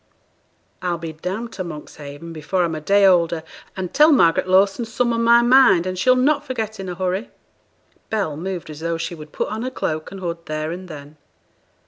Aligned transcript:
'I'll 0.81 0.97
be 0.97 1.13
down 1.13 1.47
to 1.49 1.63
Monkshaven 1.63 2.33
before 2.33 2.63
I'm 2.63 2.73
a 2.73 2.81
day 2.81 3.05
older, 3.05 3.43
and 3.77 3.93
tell 3.93 4.11
Margaret 4.11 4.47
Lawson 4.47 4.83
some 4.83 5.13
on 5.13 5.23
my 5.23 5.43
mind 5.43 5.85
as 5.85 5.99
she'll 5.99 6.15
not 6.15 6.43
forget 6.43 6.79
in 6.79 6.89
a 6.89 6.95
hurry.' 6.95 7.29
Bell 8.09 8.35
moved 8.35 8.71
as 8.71 8.79
though 8.79 8.97
she 8.97 9.13
would 9.13 9.31
put 9.31 9.49
on 9.49 9.61
her 9.61 9.69
cloak 9.69 10.09
and 10.09 10.19
hood 10.19 10.43
there 10.47 10.71
and 10.71 10.87
then. 10.87 11.17